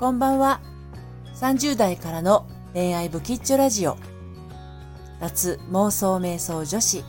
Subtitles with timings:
[0.00, 0.62] こんばんは。
[1.34, 3.98] 30代からの恋愛ブキッチョラジオ。
[5.20, 7.04] 夏妄想瞑想女子、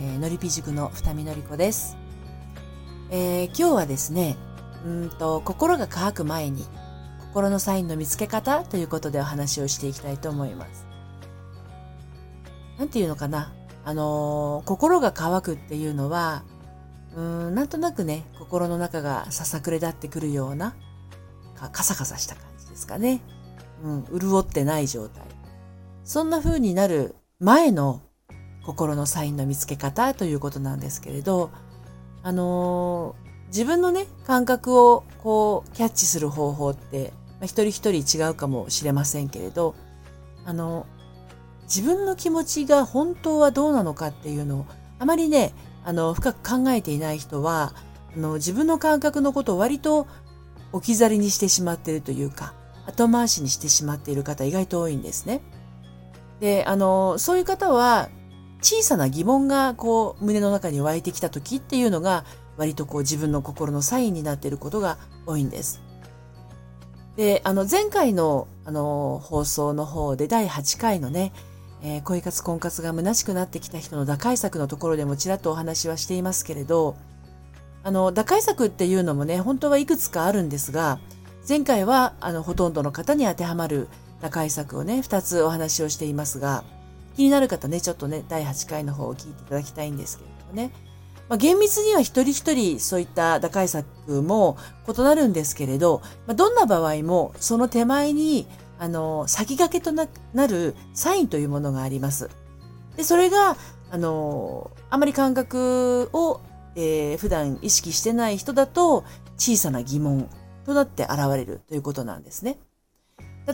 [0.00, 1.96] えー、のりぴ塾の二見のりこです。
[3.08, 4.36] えー、今日はですね、
[4.84, 6.66] うんと、心が乾く前に、
[7.20, 10.88] 心のサインの見つけ方ということでお話をしていきたいと思います。
[12.80, 13.52] なんていうのかな？
[13.84, 16.42] あのー、心が乾くっていうのは、
[17.14, 20.74] うん、なんとなくね、心の中がささくれ立ってくるような、
[21.70, 23.20] カサカサした感じですかね。
[23.82, 25.22] うん、潤ってない状態。
[26.04, 28.02] そんな風になる前の
[28.64, 31.50] 心のサインの見つけ方ということなんですけれど、
[32.22, 39.74] あのー、自分のね、感覚をこう、キャッチする方法って、まあ、一人一人違うかもしれませんけれど、
[40.44, 40.86] あの、
[41.64, 44.66] 自分の気持ちが本当はどうなのかっていうのを、
[44.98, 45.52] あまりね、
[45.84, 47.74] あの、深く考えていない人は、
[48.16, 50.06] あの、自分の感覚のことを割と
[50.74, 52.52] 置き去りにしてしまっているというか、
[52.86, 55.40] 後回しにしてしまっている方意外と多いんですね。
[56.40, 58.08] で、あの、そういう方は、
[58.60, 62.24] 小さな疑問がこう胸の中に湧いてきた時っていうのが
[62.56, 65.82] 割とこう自分の心のサインになっていることが多いんです。
[67.16, 71.34] で、あの前回のあの放送の方で第8回のね、
[71.82, 76.96] えー、恋活婚活が虚しくなってきた人の打開策のところでもちらっとお話はしていますけれど、
[77.84, 80.98] あの、打開策っていうのもね、本当はいくつかあるんですが、
[81.46, 83.88] 前回は、あの、ほとんどの方に当てはまる
[84.22, 86.64] 打開策をね、2つお話をしていますが、
[87.14, 90.72] 気になる方ね、ちょっとね、第8回の方を聞いていただきたいんですけれどもね。
[91.28, 98.46] まあ、厳密には一人一人そういった打開策も異なるんですけれど、まあ、どんな場合もその手前に、
[98.78, 102.30] あの、先駆けとなるサインというものがあります。
[102.96, 103.56] で、それが、
[103.90, 106.40] あの、あまり感覚を
[106.76, 109.04] えー、普段意識してない人だと
[109.36, 110.28] 小さな疑問
[110.64, 112.58] となって現れるということなんですね。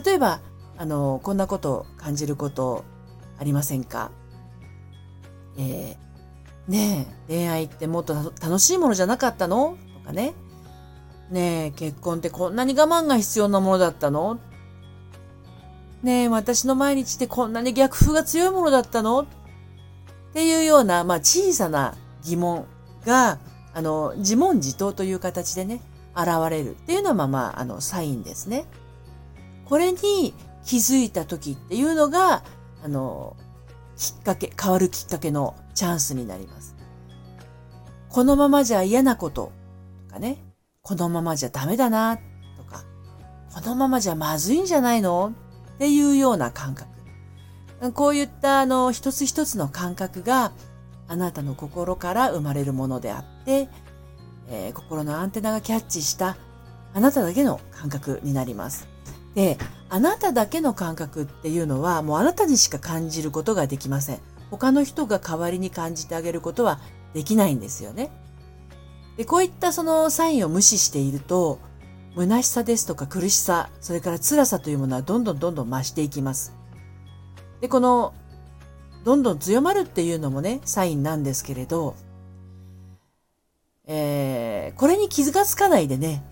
[0.05, 0.41] 例えば、
[0.77, 2.83] あの、こんなこと感じること
[3.37, 4.11] ありませんか？
[5.57, 9.77] えー、ねえ、恋愛ってもっと楽しいものじゃなかったの？
[9.99, 10.33] とかね。
[11.29, 14.39] ねえ、結婚ってこんなに我慢が必要なものだったの？
[16.03, 19.21] ねえ、私の毎日ってこんなに逆風が強いものだったの？
[19.21, 19.25] っ
[20.33, 22.65] ていうような、まあ小さな疑問
[23.05, 23.39] が、
[23.73, 25.81] あの、自問自答という形でね、
[26.15, 28.65] 現れるっていうのは、まあまあ、あの、サインですね。
[29.65, 30.33] これに
[30.65, 32.43] 気づいた時っていうのが、
[32.83, 33.35] あの、
[33.97, 36.75] きっかけ、変わるきっかけのチャンスになります。
[38.09, 39.51] このままじゃ嫌なこと
[40.07, 40.43] とかね、
[40.81, 42.83] このままじゃダメだなとか、
[43.53, 45.33] このままじゃまずいんじゃないの
[45.75, 46.91] っていうような感覚。
[47.93, 50.51] こういったあの一つ一つの感覚が
[51.11, 53.67] あなたの心から生まれるものであって、
[54.47, 56.37] えー、心のアンテナがキャッチした
[56.93, 58.87] あなただけの感覚になります。
[59.35, 59.57] で、
[59.89, 64.19] あなただけの感覚っていうのはもうあなたにしか感じることができません。
[64.51, 66.79] 他の人が代わりに感じてあげることは
[67.13, 68.09] できないんですよね。
[69.17, 71.59] で、こういったそのサインを無視していると、
[72.15, 76.53] 虚しさですとか苦しさ、それから辛さというものはどんどんどんどん増していきます。
[77.59, 78.13] で、この
[79.03, 81.95] どんどん強まるっていうのもね、サインなんですけれど、
[83.87, 86.23] えー、これに傷がつかないでね、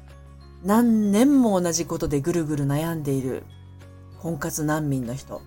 [0.64, 3.44] 何年も同じことでぐるぐる悩んでいる
[4.20, 5.42] 婚活難民の人、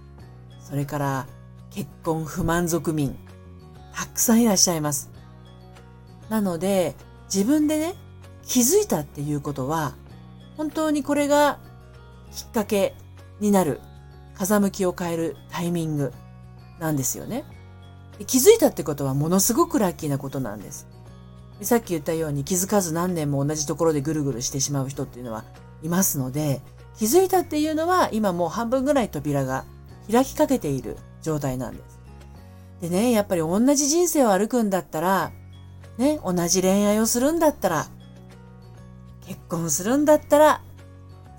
[0.60, 1.26] それから
[1.70, 3.16] 結婚不満足民、
[3.94, 5.10] たくさんいらっしゃいます。
[6.28, 6.94] なので、
[7.32, 7.94] 自分でね、
[8.44, 9.94] 気づいたっていうことは、
[10.56, 11.58] 本当にこれが
[12.34, 12.94] きっかけ
[13.40, 13.80] になる、
[14.34, 16.12] 風向きを変えるタイミング。
[16.78, 17.44] なんですよね。
[18.26, 20.86] 気づいたってことはものすごくラッキーなことなんです。
[21.62, 25.44] さっき言ったように気づかず何年も同じところでぐるぐるしてしまう人っていうのは
[25.82, 26.60] いますので、
[26.98, 29.64] 気づいたっていうのは今もう半分ぐらい扉が
[30.10, 32.00] 開きかけている状態なんです。
[32.80, 35.32] でね、やっぱり同じ人生を歩くんだったら、
[35.98, 37.86] ね、同じ恋愛をするんだったら、
[39.26, 40.62] 結婚するんだったら、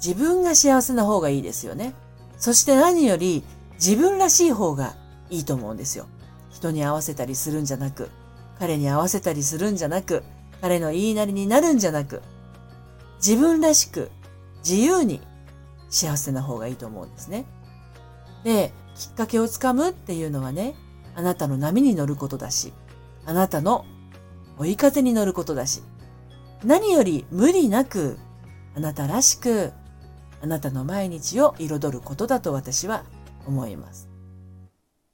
[0.04, 1.94] 自分が幸せな方がいいですよね。
[2.38, 3.44] そして何より
[3.76, 4.96] 自分らしい方が
[5.34, 6.06] いいと思うんですよ。
[6.52, 8.10] 人に合わせたりするんじゃなく、
[8.60, 10.24] 彼に合わせたりするんじゃなく、
[10.62, 12.22] 彼の言いなりになるんじゃなく、
[13.18, 14.12] 自分らしく
[14.64, 15.22] 自由に
[15.90, 17.46] 幸せな方がいいと思うんですね。
[18.44, 20.76] で、きっかけをつかむっていうのはね、
[21.16, 22.74] あなたの波に乗ることだし、
[23.26, 23.86] あなたの
[24.60, 25.82] 追い風に乗ることだし、
[26.64, 28.20] 何より無理なく、
[28.76, 29.74] あなたらしく、
[30.42, 33.04] あなたの毎日を彩ることだと私は
[33.48, 34.13] 思います。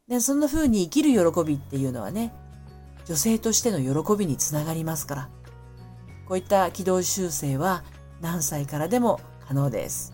[0.10, 2.34] で、そんな風に生きる喜びっていうのはね、
[3.06, 5.30] 女性としての喜びにつながりますから。
[6.28, 7.84] こういった軌道修正は
[8.22, 10.14] 何歳からでも可能です。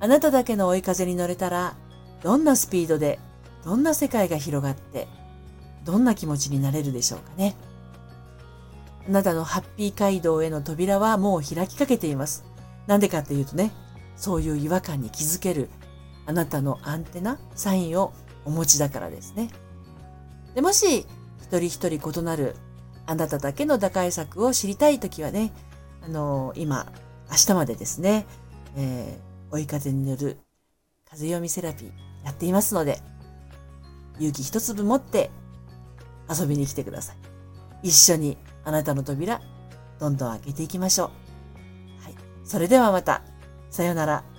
[0.00, 1.74] あなただけの追い風に乗れたら、
[2.22, 3.20] どんなスピードで、
[3.64, 5.08] どんな世界が広がって、
[5.84, 7.56] どんな気持ちになれるでしょうかね。
[9.08, 12.44] あなたのハッピー街道への扉はもう開きかけています。
[12.86, 13.72] なんでかっていうとね、
[14.16, 15.70] そういう違和感に気づける
[16.28, 18.12] あなたのアンテナ、サインを
[18.44, 19.48] お持ちだからですね。
[20.54, 21.06] でもし、
[21.40, 22.54] 一人一人異なる
[23.06, 25.54] あなただけの打開策を知りたいときはね、
[26.04, 26.92] あの、今、
[27.30, 28.26] 明日までですね、
[28.76, 30.36] えー、追い風に乗る
[31.10, 31.90] 風読みセラピー
[32.26, 33.00] やっていますので、
[34.18, 35.30] 勇気一粒持って
[36.28, 37.16] 遊びに来てください。
[37.84, 39.40] 一緒にあなたの扉、
[39.98, 42.04] どんどん開けていきましょう。
[42.04, 42.14] はい。
[42.44, 43.22] それではまた。
[43.70, 44.37] さようなら。